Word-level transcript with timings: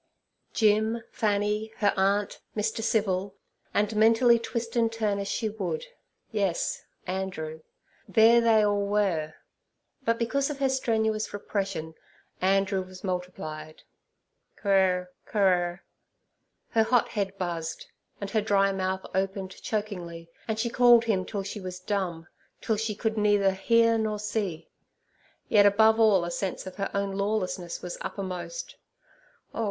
Jim, 0.51 1.03
Fanny, 1.11 1.67
her 1.77 1.93
aunt, 1.95 2.41
Mr. 2.57 2.81
Civil—and 2.83 3.95
mentally 3.95 4.39
twist 4.39 4.75
and 4.75 4.91
turn 4.91 5.19
as 5.19 5.27
she 5.27 5.47
would, 5.47 5.85
yes, 6.31 6.81
Andrew—there 7.05 8.41
they 8.41 8.63
all 8.65 8.87
were: 8.87 9.35
but 10.03 10.17
because 10.17 10.49
of 10.49 10.57
her 10.57 10.69
strenuous 10.69 11.31
repression, 11.33 11.93
Andrew 12.41 12.81
was 12.81 13.03
multiplied. 13.03 13.83
Quirr, 14.59 15.09
quirr! 15.27 15.83
her 16.71 16.81
hot 16.83 17.09
head 17.09 17.37
buzzed, 17.37 17.85
and 18.19 18.31
her 18.31 18.41
dry 18.41 18.71
mouth 18.71 19.05
opened 19.13 19.51
chokingly, 19.61 20.31
and 20.47 20.57
she 20.57 20.71
called 20.71 21.03
him 21.03 21.25
till 21.25 21.43
she 21.43 21.59
was 21.59 21.79
dumb, 21.79 22.25
till 22.59 22.75
she 22.75 22.95
could 22.95 23.19
neither 23.19 23.51
hear 23.51 23.99
nor 23.99 24.17
see. 24.17 24.67
Yet 25.47 25.67
above 25.67 25.99
all 25.99 26.25
a 26.25 26.31
sense 26.31 26.65
of 26.65 26.77
her 26.77 26.89
own 26.91 27.11
lawlessness 27.15 27.83
was 27.83 27.99
uppermost. 28.01 28.77